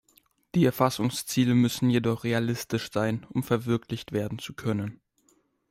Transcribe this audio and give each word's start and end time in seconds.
Die 0.55 0.65
Erfassungsziele 0.65 1.53
müssen 1.53 1.91
jedoch 1.91 2.23
realistisch 2.23 2.91
sein, 2.91 3.23
um 3.29 3.43
verwirklicht 3.43 4.13
werden 4.13 4.39
zu 4.39 4.55
können. 4.55 4.99